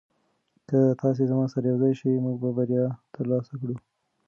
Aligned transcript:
که 0.69 0.79
تاسي 1.01 1.23
زما 1.31 1.45
سره 1.51 1.67
یوځای 1.71 1.93
شئ 1.99 2.13
موږ 2.25 2.35
به 2.43 2.49
بریا 2.57 2.85
ترلاسه 3.13 3.53
کړو. 3.61 3.75